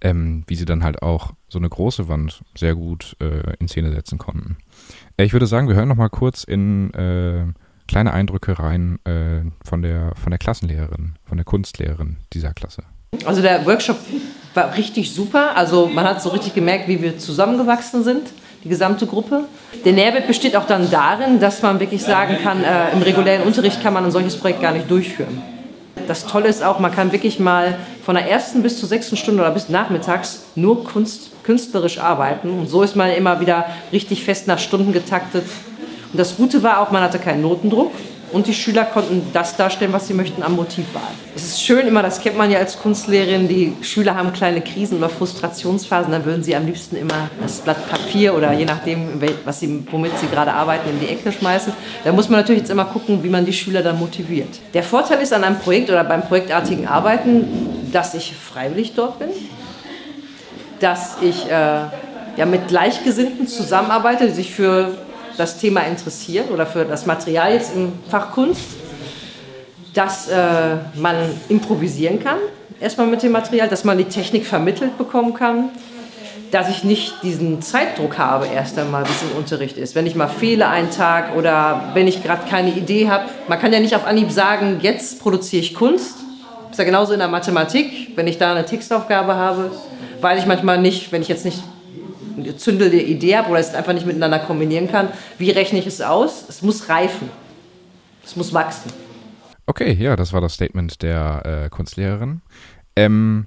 ähm, 0.00 0.44
wie 0.46 0.54
sie 0.54 0.64
dann 0.64 0.84
halt 0.84 1.02
auch 1.02 1.32
so 1.48 1.58
eine 1.58 1.68
große 1.68 2.08
Wand 2.08 2.42
sehr 2.56 2.74
gut 2.74 3.16
äh, 3.20 3.54
in 3.58 3.68
Szene 3.68 3.92
setzen 3.92 4.18
konnten. 4.18 4.56
Äh, 5.16 5.24
ich 5.24 5.32
würde 5.32 5.46
sagen, 5.46 5.68
wir 5.68 5.74
hören 5.74 5.88
noch 5.88 5.96
mal 5.96 6.08
kurz 6.08 6.44
in 6.44 6.92
äh, 6.94 7.46
kleine 7.88 8.12
Eindrücke 8.12 8.58
rein 8.58 8.98
äh, 9.04 9.42
von, 9.64 9.82
der, 9.82 10.12
von 10.14 10.30
der 10.30 10.38
Klassenlehrerin, 10.38 11.14
von 11.24 11.36
der 11.36 11.44
Kunstlehrerin 11.44 12.16
dieser 12.32 12.52
Klasse. 12.52 12.84
Also 13.24 13.42
der 13.42 13.64
Workshop 13.66 13.98
war 14.54 14.76
richtig 14.76 15.12
super. 15.14 15.56
Also 15.56 15.86
man 15.92 16.04
hat 16.04 16.22
so 16.22 16.30
richtig 16.30 16.54
gemerkt, 16.54 16.88
wie 16.88 17.00
wir 17.02 17.18
zusammengewachsen 17.18 18.02
sind, 18.04 18.28
die 18.64 18.68
gesamte 18.68 19.06
Gruppe. 19.06 19.44
Der 19.84 19.92
Nährwert 19.92 20.26
besteht 20.26 20.56
auch 20.56 20.66
dann 20.66 20.90
darin, 20.90 21.38
dass 21.38 21.62
man 21.62 21.80
wirklich 21.80 22.02
sagen 22.02 22.38
kann, 22.42 22.64
äh, 22.64 22.92
im 22.92 23.02
regulären 23.02 23.42
Unterricht 23.42 23.82
kann 23.82 23.92
man 23.92 24.04
ein 24.04 24.10
solches 24.10 24.36
Projekt 24.36 24.62
gar 24.62 24.72
nicht 24.72 24.90
durchführen. 24.90 25.42
Das 26.08 26.26
Tolle 26.26 26.48
ist 26.48 26.62
auch, 26.62 26.80
man 26.80 26.92
kann 26.92 27.12
wirklich 27.12 27.38
mal 27.38 27.78
von 28.04 28.14
der 28.14 28.28
ersten 28.28 28.62
bis 28.62 28.78
zur 28.78 28.88
sechsten 28.88 29.16
Stunde 29.16 29.42
oder 29.42 29.52
bis 29.52 29.68
nachmittags 29.68 30.44
nur 30.54 30.84
Kunst, 30.84 31.30
künstlerisch 31.44 31.98
arbeiten. 31.98 32.50
Und 32.50 32.68
so 32.68 32.82
ist 32.82 32.96
man 32.96 33.10
immer 33.10 33.40
wieder 33.40 33.66
richtig 33.92 34.24
fest 34.24 34.46
nach 34.46 34.58
Stunden 34.58 34.92
getaktet. 34.92 35.44
Und 36.14 36.18
das 36.18 36.36
Gute 36.36 36.62
war 36.62 36.78
auch, 36.78 36.92
man 36.92 37.02
hatte 37.02 37.18
keinen 37.18 37.42
Notendruck 37.42 37.90
und 38.30 38.46
die 38.46 38.54
Schüler 38.54 38.84
konnten 38.84 39.26
das 39.32 39.56
darstellen, 39.56 39.92
was 39.92 40.06
sie 40.06 40.14
möchten 40.14 40.44
am 40.44 40.54
Motivwahl. 40.54 41.02
Es 41.34 41.42
ist 41.42 41.60
schön 41.60 41.88
immer, 41.88 42.04
das 42.04 42.20
kennt 42.20 42.38
man 42.38 42.52
ja 42.52 42.60
als 42.60 42.78
Kunstlehrerin, 42.78 43.48
die 43.48 43.72
Schüler 43.82 44.14
haben 44.14 44.32
kleine 44.32 44.60
Krisen 44.60 44.98
oder 44.98 45.08
Frustrationsphasen, 45.08 46.12
dann 46.12 46.24
würden 46.24 46.44
sie 46.44 46.54
am 46.54 46.66
liebsten 46.66 46.94
immer 46.94 47.28
das 47.42 47.62
Blatt 47.62 47.90
Papier 47.90 48.36
oder 48.36 48.52
je 48.52 48.64
nachdem, 48.64 49.20
was 49.44 49.58
sie, 49.58 49.84
womit 49.90 50.16
sie 50.20 50.28
gerade 50.28 50.52
arbeiten, 50.52 50.88
in 50.88 51.00
die 51.00 51.12
Ecke 51.12 51.32
schmeißen. 51.32 51.72
Da 52.04 52.12
muss 52.12 52.28
man 52.28 52.38
natürlich 52.38 52.60
jetzt 52.60 52.70
immer 52.70 52.84
gucken, 52.84 53.24
wie 53.24 53.28
man 53.28 53.44
die 53.44 53.52
Schüler 53.52 53.82
dann 53.82 53.98
motiviert. 53.98 54.60
Der 54.72 54.84
Vorteil 54.84 55.20
ist 55.20 55.32
an 55.32 55.42
einem 55.42 55.58
Projekt 55.58 55.90
oder 55.90 56.04
beim 56.04 56.22
projektartigen 56.22 56.86
Arbeiten, 56.86 57.90
dass 57.90 58.14
ich 58.14 58.36
freiwillig 58.36 58.94
dort 58.94 59.18
bin, 59.18 59.30
dass 60.78 61.16
ich 61.22 61.50
äh, 61.50 61.86
ja, 62.36 62.46
mit 62.46 62.68
Gleichgesinnten 62.68 63.48
zusammenarbeite, 63.48 64.28
die 64.28 64.32
sich 64.34 64.54
für 64.54 64.96
das 65.36 65.58
Thema 65.58 65.80
interessiert 65.82 66.50
oder 66.50 66.66
für 66.66 66.84
das 66.84 67.06
Material 67.06 67.52
jetzt 67.52 67.74
im 67.74 67.92
Fach 68.08 68.30
Kunst, 68.32 68.62
dass 69.94 70.28
äh, 70.28 70.76
man 70.96 71.16
improvisieren 71.48 72.22
kann, 72.22 72.38
erstmal 72.80 73.06
mit 73.06 73.22
dem 73.22 73.32
Material, 73.32 73.68
dass 73.68 73.84
man 73.84 73.98
die 73.98 74.04
Technik 74.04 74.46
vermittelt 74.46 74.98
bekommen 74.98 75.34
kann, 75.34 75.70
dass 76.50 76.68
ich 76.68 76.84
nicht 76.84 77.22
diesen 77.22 77.62
Zeitdruck 77.62 78.18
habe, 78.18 78.46
erst 78.46 78.78
einmal, 78.78 79.04
wie 79.04 79.10
es 79.10 79.22
im 79.22 79.36
Unterricht 79.36 79.76
ist. 79.76 79.94
Wenn 79.94 80.06
ich 80.06 80.14
mal 80.14 80.28
fehle 80.28 80.68
einen 80.68 80.90
Tag 80.90 81.34
oder 81.36 81.90
wenn 81.94 82.06
ich 82.06 82.22
gerade 82.22 82.48
keine 82.48 82.70
Idee 82.70 83.08
habe, 83.08 83.24
man 83.48 83.58
kann 83.58 83.72
ja 83.72 83.80
nicht 83.80 83.96
auf 83.96 84.06
Anhieb 84.06 84.30
sagen, 84.30 84.78
jetzt 84.80 85.20
produziere 85.20 85.62
ich 85.62 85.74
Kunst. 85.74 86.18
Ist 86.70 86.78
ja 86.78 86.84
genauso 86.84 87.12
in 87.12 87.18
der 87.18 87.28
Mathematik, 87.28 88.12
wenn 88.16 88.26
ich 88.26 88.38
da 88.38 88.52
eine 88.52 88.64
Textaufgabe 88.64 89.34
habe, 89.34 89.70
weiß 90.20 90.40
ich 90.40 90.46
manchmal 90.46 90.78
nicht, 90.78 91.12
wenn 91.12 91.22
ich 91.22 91.28
jetzt 91.28 91.44
nicht 91.44 91.62
zündelnde 92.56 93.00
Idee 93.00 93.36
habe 93.36 93.50
oder 93.50 93.60
es 93.60 93.74
einfach 93.74 93.92
nicht 93.92 94.06
miteinander 94.06 94.38
kombinieren 94.40 94.90
kann, 94.90 95.08
wie 95.38 95.50
rechne 95.50 95.78
ich 95.78 95.86
es 95.86 96.00
aus? 96.00 96.48
Es 96.48 96.62
muss 96.62 96.88
reifen. 96.88 97.28
Es 98.24 98.36
muss 98.36 98.52
wachsen. 98.52 98.92
Okay, 99.66 99.92
ja, 99.92 100.16
das 100.16 100.32
war 100.32 100.40
das 100.40 100.54
Statement 100.54 101.02
der 101.02 101.64
äh, 101.64 101.68
Kunstlehrerin. 101.70 102.42
Ähm, 102.96 103.46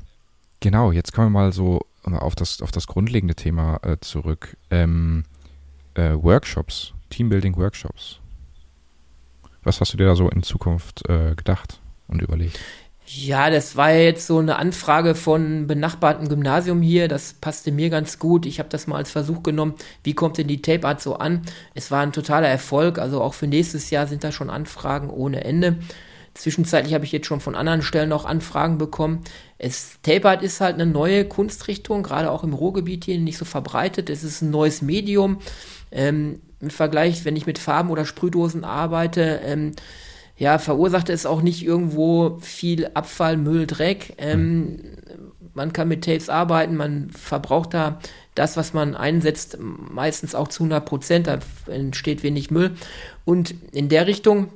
genau, 0.59 0.91
jetzt 0.91 1.13
kommen 1.13 1.27
wir 1.27 1.39
mal 1.39 1.53
so 1.53 1.81
auf 2.03 2.35
das, 2.35 2.61
auf 2.61 2.71
das 2.71 2.87
grundlegende 2.87 3.35
Thema 3.35 3.79
äh, 3.83 3.97
zurück. 3.99 4.57
Ähm, 4.71 5.25
äh, 5.95 6.13
Workshops, 6.13 6.93
Teambuilding-Workshops. 7.09 8.19
Was 9.63 9.81
hast 9.81 9.93
du 9.93 9.97
dir 9.97 10.05
da 10.05 10.15
so 10.15 10.29
in 10.29 10.43
Zukunft 10.43 11.07
äh, 11.09 11.35
gedacht 11.35 11.81
und 12.07 12.21
überlegt? 12.21 12.59
Ja, 13.09 13.49
das 13.49 13.77
war 13.77 13.93
jetzt 13.93 14.27
so 14.27 14.39
eine 14.39 14.57
Anfrage 14.57 15.15
von 15.15 15.65
benachbarten 15.65 16.27
Gymnasium 16.27 16.81
hier. 16.81 17.07
Das 17.07 17.33
passte 17.33 17.71
mir 17.71 17.89
ganz 17.89 18.19
gut. 18.19 18.45
Ich 18.45 18.59
habe 18.59 18.67
das 18.67 18.85
mal 18.85 18.97
als 18.97 19.11
Versuch 19.11 19.43
genommen. 19.43 19.75
Wie 20.03 20.13
kommt 20.13 20.37
denn 20.37 20.49
die 20.49 20.61
Tape 20.61 20.85
Art 20.85 21.01
so 21.01 21.15
an? 21.15 21.43
Es 21.73 21.89
war 21.89 22.01
ein 22.01 22.11
totaler 22.11 22.49
Erfolg. 22.49 22.99
Also 22.99 23.21
auch 23.21 23.33
für 23.33 23.47
nächstes 23.47 23.91
Jahr 23.91 24.07
sind 24.07 24.25
da 24.25 24.33
schon 24.33 24.49
Anfragen 24.49 25.09
ohne 25.09 25.45
Ende. 25.45 25.77
Zwischenzeitlich 26.33 26.93
habe 26.93 27.05
ich 27.05 27.13
jetzt 27.13 27.27
schon 27.27 27.39
von 27.39 27.55
anderen 27.55 27.81
Stellen 27.81 28.09
noch 28.09 28.25
Anfragen 28.25 28.77
bekommen. 28.77 29.23
Es, 29.57 29.99
Tape 30.03 30.27
Art 30.27 30.43
ist 30.43 30.59
halt 30.59 30.73
eine 30.73 30.85
neue 30.85 31.23
Kunstrichtung, 31.23 32.03
gerade 32.03 32.29
auch 32.29 32.43
im 32.43 32.53
Ruhrgebiet 32.53 33.05
hier 33.05 33.17
nicht 33.19 33.37
so 33.37 33.45
verbreitet. 33.45 34.09
Es 34.09 34.25
ist 34.25 34.41
ein 34.41 34.51
neues 34.51 34.81
Medium. 34.81 35.39
Ähm, 35.91 36.41
Im 36.59 36.69
Vergleich, 36.71 37.23
wenn 37.23 37.37
ich 37.37 37.45
mit 37.45 37.57
Farben 37.57 37.89
oder 37.89 38.05
Sprühdosen 38.05 38.65
arbeite, 38.65 39.39
ähm, 39.45 39.71
ja, 40.37 40.59
verursacht 40.59 41.09
es 41.09 41.25
auch 41.25 41.41
nicht 41.41 41.65
irgendwo 41.65 42.37
viel 42.41 42.89
Abfall, 42.93 43.37
Müll, 43.37 43.65
Dreck. 43.65 44.13
Ähm, 44.17 44.79
man 45.53 45.73
kann 45.73 45.87
mit 45.87 46.05
Tapes 46.05 46.29
arbeiten, 46.29 46.75
man 46.75 47.09
verbraucht 47.09 47.73
da 47.73 47.99
das, 48.35 48.55
was 48.55 48.73
man 48.73 48.95
einsetzt, 48.95 49.57
meistens 49.59 50.35
auch 50.35 50.47
zu 50.47 50.63
100 50.63 50.85
Prozent, 50.85 51.27
da 51.27 51.39
entsteht 51.65 52.21
wenig 52.21 52.51
Müll. 52.51 52.75
Und 53.25 53.55
in 53.71 53.89
der 53.89 54.05
Richtung 54.05 54.49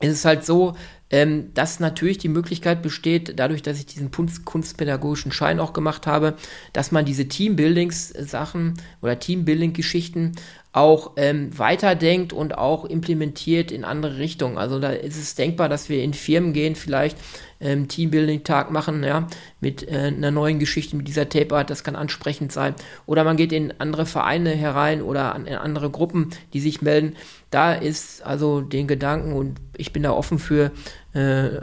ist 0.00 0.12
es 0.12 0.24
halt 0.24 0.44
so, 0.44 0.74
ähm, 1.10 1.52
dass 1.54 1.80
natürlich 1.80 2.18
die 2.18 2.28
Möglichkeit 2.28 2.82
besteht, 2.82 3.38
dadurch, 3.38 3.62
dass 3.62 3.78
ich 3.78 3.86
diesen 3.86 4.10
kunst 4.10 4.44
kunstpädagogischen 4.44 5.32
Schein 5.32 5.60
auch 5.60 5.72
gemacht 5.72 6.06
habe, 6.06 6.34
dass 6.72 6.92
man 6.92 7.04
diese 7.04 7.28
Teambuildings-Sachen 7.28 8.74
oder 9.02 9.18
Teambuilding-Geschichten 9.18 10.32
auch 10.76 11.12
ähm, 11.16 11.58
weiterdenkt 11.58 12.34
und 12.34 12.58
auch 12.58 12.84
implementiert 12.84 13.72
in 13.72 13.82
andere 13.82 14.18
Richtungen. 14.18 14.58
Also 14.58 14.78
da 14.78 14.90
ist 14.90 15.16
es 15.16 15.34
denkbar, 15.34 15.70
dass 15.70 15.88
wir 15.88 16.02
in 16.02 16.12
Firmen 16.12 16.52
gehen, 16.52 16.74
vielleicht 16.74 17.16
ähm, 17.60 17.88
Teambuilding-Tag 17.88 18.70
machen, 18.70 19.02
ja, 19.02 19.26
mit 19.58 19.88
äh, 19.88 20.12
einer 20.14 20.30
neuen 20.30 20.58
Geschichte, 20.58 20.94
mit 20.94 21.08
dieser 21.08 21.30
Tape-Art, 21.30 21.70
das 21.70 21.82
kann 21.82 21.96
ansprechend 21.96 22.52
sein. 22.52 22.74
Oder 23.06 23.24
man 23.24 23.38
geht 23.38 23.52
in 23.52 23.72
andere 23.80 24.04
Vereine 24.04 24.50
herein 24.50 25.00
oder 25.00 25.34
an, 25.34 25.46
in 25.46 25.54
andere 25.54 25.88
Gruppen, 25.88 26.28
die 26.52 26.60
sich 26.60 26.82
melden. 26.82 27.16
Da 27.50 27.72
ist 27.72 28.20
also 28.22 28.60
den 28.60 28.86
Gedanken 28.86 29.32
und 29.32 29.58
ich 29.78 29.94
bin 29.94 30.02
da 30.02 30.10
offen 30.10 30.38
für, 30.38 30.72
äh, 31.14 31.46
äh 31.46 31.60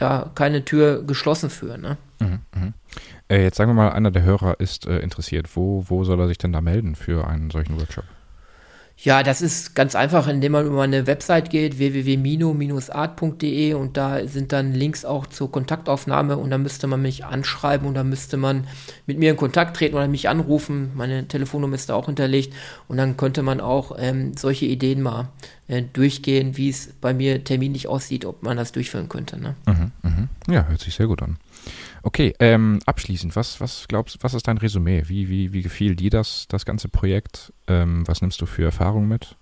ja, 0.00 0.30
keine 0.34 0.64
Tür 0.64 1.02
geschlossen 1.02 1.50
für. 1.50 1.76
Ne? 1.76 1.98
Mhm, 2.22 2.40
mh. 2.54 2.72
Äh, 3.28 3.42
jetzt 3.42 3.56
sagen 3.56 3.70
wir 3.70 3.74
mal, 3.74 3.92
einer 3.92 4.10
der 4.10 4.22
Hörer 4.22 4.60
ist 4.60 4.86
äh, 4.86 4.98
interessiert. 4.98 5.56
Wo, 5.56 5.84
wo 5.88 6.04
soll 6.04 6.20
er 6.20 6.28
sich 6.28 6.38
denn 6.38 6.52
da 6.52 6.60
melden 6.60 6.94
für 6.94 7.26
einen 7.26 7.50
solchen 7.50 7.78
Workshop? 7.78 8.04
Ja, 8.98 9.22
das 9.24 9.42
ist 9.42 9.74
ganz 9.74 9.96
einfach, 9.96 10.28
indem 10.28 10.52
man 10.52 10.64
über 10.66 10.76
meine 10.76 11.08
Website 11.08 11.50
geht, 11.50 11.78
www.mino-art.de 11.78 13.74
und 13.74 13.96
da 13.96 14.28
sind 14.28 14.52
dann 14.52 14.72
Links 14.74 15.04
auch 15.04 15.26
zur 15.26 15.50
Kontaktaufnahme 15.50 16.36
und 16.36 16.50
da 16.50 16.58
müsste 16.58 16.86
man 16.86 17.02
mich 17.02 17.24
anschreiben 17.24 17.88
und 17.88 17.94
da 17.94 18.04
müsste 18.04 18.36
man 18.36 18.68
mit 19.06 19.18
mir 19.18 19.30
in 19.32 19.36
Kontakt 19.36 19.76
treten 19.76 19.96
oder 19.96 20.06
mich 20.06 20.28
anrufen. 20.28 20.92
Meine 20.94 21.26
Telefonnummer 21.26 21.74
ist 21.74 21.88
da 21.88 21.94
auch 21.94 22.06
hinterlegt 22.06 22.54
und 22.86 22.96
dann 22.96 23.16
könnte 23.16 23.42
man 23.42 23.60
auch 23.60 23.96
ähm, 23.98 24.36
solche 24.36 24.66
Ideen 24.66 25.02
mal 25.02 25.30
äh, 25.66 25.82
durchgehen, 25.82 26.56
wie 26.56 26.68
es 26.68 26.92
bei 27.00 27.12
mir 27.12 27.42
terminlich 27.42 27.88
aussieht, 27.88 28.24
ob 28.24 28.44
man 28.44 28.56
das 28.56 28.70
durchführen 28.70 29.08
könnte. 29.08 29.40
Ne? 29.40 29.56
Mhm, 29.66 29.90
mh. 30.02 30.28
Ja, 30.48 30.66
hört 30.68 30.80
sich 30.80 30.94
sehr 30.94 31.08
gut 31.08 31.22
an. 31.22 31.38
Okay, 32.02 32.34
ähm, 32.40 32.80
abschließend, 32.84 33.36
was, 33.36 33.60
was 33.60 33.86
glaubst 33.88 34.18
was 34.22 34.34
ist 34.34 34.48
dein 34.48 34.58
Resümee? 34.58 35.04
Wie, 35.06 35.28
wie, 35.28 35.52
wie 35.52 35.62
gefiel 35.62 35.94
dir 35.94 36.10
das, 36.10 36.46
das 36.48 36.64
ganze 36.64 36.88
Projekt? 36.88 37.52
Ähm, 37.68 38.06
was 38.06 38.20
nimmst 38.20 38.40
du 38.40 38.46
für 38.46 38.64
Erfahrungen 38.64 39.08
mit? 39.08 39.36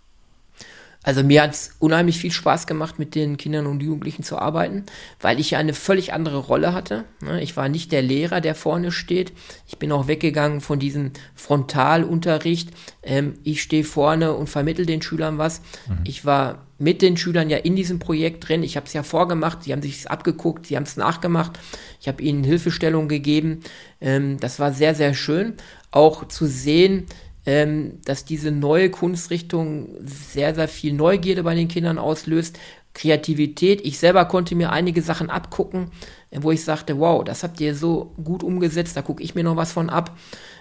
Also 1.03 1.25
mir 1.25 1.43
hat 1.43 1.53
es 1.53 1.77
unheimlich 1.79 2.19
viel 2.19 2.31
Spaß 2.31 2.67
gemacht, 2.67 2.99
mit 2.99 3.15
den 3.15 3.39
Kindern 3.39 3.67
und 3.67 3.83
Jugendlichen 3.83 4.23
zu 4.23 4.39
arbeiten, 4.39 4.85
weil 5.19 5.41
ich 5.41 5.53
ja 5.53 5.59
eine 5.59 5.73
völlig 5.73 6.13
andere 6.13 6.37
Rolle 6.37 6.75
hatte. 6.75 7.05
Ne? 7.23 7.43
Ich 7.43 7.57
war 7.57 7.71
nicht 7.71 7.91
der 7.91 8.03
Lehrer, 8.03 8.43
der 8.43 8.55
vorne 8.55 8.93
steht. 8.93 9.33
Ich 9.67 9.79
bin 9.79 9.93
auch 9.93 10.09
weggegangen 10.09 10.61
von 10.61 10.79
diesem 10.79 11.13
Frontalunterricht. 11.35 12.71
Ähm, 13.03 13.35
ich 13.45 13.63
stehe 13.63 13.85
vorne 13.85 14.35
und 14.35 14.49
vermittel 14.49 14.85
den 14.85 15.01
Schülern 15.01 15.39
was. 15.39 15.63
Mhm. 15.89 16.01
Ich 16.05 16.27
war 16.27 16.67
mit 16.81 17.03
den 17.03 17.17
Schülern 17.17 17.51
ja 17.51 17.59
in 17.59 17.77
diesem 17.77 17.99
Projekt 17.99 18.49
drin. 18.49 18.63
Ich 18.63 18.77
habe 18.77 18.87
es 18.87 18.95
ja 18.95 19.03
vorgemacht, 19.03 19.63
sie 19.63 19.73
haben 19.73 19.83
sich 19.83 20.11
abgeguckt, 20.11 20.67
sie 20.67 20.77
haben 20.77 20.85
es 20.85 20.97
nachgemacht. 20.97 21.59
Ich 22.01 22.09
habe 22.09 22.23
ihnen 22.23 22.43
Hilfestellung 22.43 23.07
gegeben. 23.07 23.61
Ähm, 24.01 24.41
das 24.41 24.59
war 24.59 24.73
sehr, 24.73 24.95
sehr 24.95 25.13
schön. 25.13 25.55
Auch 25.91 26.27
zu 26.27 26.47
sehen, 26.47 27.05
ähm, 27.45 27.99
dass 28.05 28.25
diese 28.25 28.51
neue 28.51 28.91
Kunstrichtung 28.91 29.91
sehr, 30.05 30.55
sehr 30.55 30.69
viel 30.69 30.95
Neugierde 30.95 31.43
bei 31.43 31.55
den 31.55 31.69
Kindern 31.69 31.99
auslöst. 31.99 32.59
Kreativität. 32.95 33.83
Ich 33.85 33.99
selber 33.99 34.25
konnte 34.25 34.55
mir 34.55 34.73
einige 34.73 35.03
Sachen 35.03 35.31
abgucken, 35.31 35.91
äh, 36.31 36.39
wo 36.41 36.51
ich 36.51 36.65
sagte, 36.65 36.99
wow, 36.99 37.23
das 37.23 37.43
habt 37.43 37.61
ihr 37.61 37.75
so 37.75 38.15
gut 38.25 38.43
umgesetzt, 38.43 38.97
da 38.97 39.03
gucke 39.03 39.23
ich 39.23 39.35
mir 39.35 39.45
noch 39.45 39.57
was 39.57 39.73
von 39.73 39.91
ab. 39.91 40.19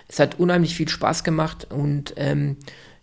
Es 0.10 0.20
hat 0.20 0.38
unheimlich 0.38 0.76
viel 0.76 0.90
Spaß 0.90 1.24
gemacht 1.24 1.68
und 1.72 2.14
ähm, 2.18 2.58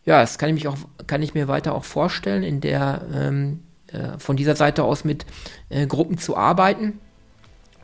ja, 0.07 0.21
das 0.21 0.39
kann 0.39 0.49
ich 0.49 0.55
mich 0.55 0.69
auch, 0.69 0.77
kann 1.07 1.23
ich 1.23 1.35
mir 1.35 1.49
weiter 1.49 1.75
auch 1.75 1.85
vorstellen, 1.85 2.45
in 2.45 2.61
der 2.61 3.03
ähm, 3.13 3.61
äh, 3.89 4.19
von 4.19 4.37
dieser 4.37 4.57
Seite 4.57 4.85
aus 4.85 5.05
mit 5.05 5.27
äh, 5.69 5.87
Gruppen 5.87 6.17
zu 6.17 6.37
arbeiten. 6.37 7.01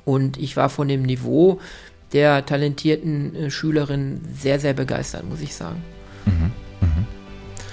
Und 0.04 0.36
ich 0.36 0.56
war 0.56 0.68
von 0.68 0.88
dem 0.88 1.02
Niveau 1.02 1.60
der 2.12 2.46
talentierten 2.46 3.34
äh, 3.34 3.50
Schülerin 3.50 4.20
sehr, 4.32 4.60
sehr 4.60 4.72
begeistert, 4.72 5.28
muss 5.28 5.40
ich 5.40 5.54
sagen. 5.54 5.82
Mhm, 6.26 6.52
mhm. 6.80 7.06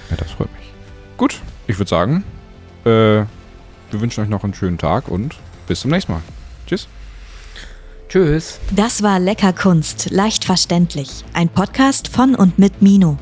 Ja, 0.09 0.17
das 0.17 0.31
freut 0.31 0.51
mich. 0.57 0.71
Gut, 1.17 1.39
ich 1.67 1.77
würde 1.77 1.89
sagen, 1.89 2.23
äh, 2.85 2.89
wir 2.89 3.27
wünschen 3.91 4.23
euch 4.23 4.29
noch 4.29 4.43
einen 4.43 4.53
schönen 4.55 4.77
Tag 4.79 5.09
und 5.09 5.35
bis 5.67 5.81
zum 5.81 5.91
nächsten 5.91 6.13
Mal. 6.13 6.21
Tschüss. 6.65 6.87
Tschüss. 8.07 8.59
Das 8.75 9.03
war 9.03 9.19
Lecker 9.19 9.53
Kunst, 9.53 10.09
leicht 10.09 10.45
verständlich. 10.45 11.23
Ein 11.33 11.49
Podcast 11.49 12.07
von 12.07 12.33
und 12.33 12.57
mit 12.57 12.81
Mino. 12.81 13.19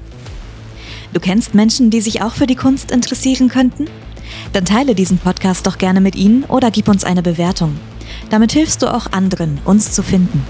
Du 1.18 1.22
kennst 1.22 1.56
Menschen, 1.56 1.90
die 1.90 2.00
sich 2.00 2.22
auch 2.22 2.36
für 2.36 2.46
die 2.46 2.54
Kunst 2.56 2.92
interessieren 2.92 3.50
könnten? 3.50 3.86
Dann 4.54 4.66
teile 4.66 4.94
diesen 4.94 5.18
Podcast 5.18 5.66
doch 5.66 5.80
gerne 5.80 6.00
mit 6.00 6.16
ihnen 6.16 6.44
oder 6.44 6.70
gib 6.70 6.88
uns 6.88 7.04
eine 7.04 7.24
Bewertung. 7.24 7.76
Damit 8.30 8.52
hilfst 8.52 8.84
du 8.84 8.94
auch 8.94 9.12
anderen, 9.12 9.58
uns 9.66 9.92
zu 9.94 10.04
finden. 10.04 10.46